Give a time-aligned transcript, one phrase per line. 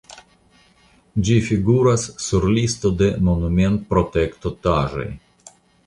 [1.27, 5.11] Ĝi figuras sur listo de monumentprotektotaĵoj.